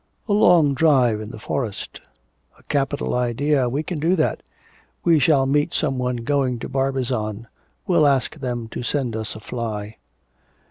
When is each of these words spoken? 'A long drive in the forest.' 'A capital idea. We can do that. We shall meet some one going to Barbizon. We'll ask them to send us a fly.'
'A 0.27 0.33
long 0.33 0.73
drive 0.73 1.21
in 1.21 1.29
the 1.29 1.37
forest.' 1.37 2.01
'A 2.57 2.63
capital 2.63 3.13
idea. 3.13 3.69
We 3.69 3.83
can 3.83 3.99
do 3.99 4.15
that. 4.15 4.41
We 5.03 5.19
shall 5.19 5.45
meet 5.45 5.75
some 5.75 5.99
one 5.99 6.15
going 6.15 6.57
to 6.57 6.67
Barbizon. 6.67 7.45
We'll 7.85 8.07
ask 8.07 8.37
them 8.39 8.67
to 8.69 8.81
send 8.81 9.15
us 9.15 9.35
a 9.35 9.39
fly.' 9.39 9.97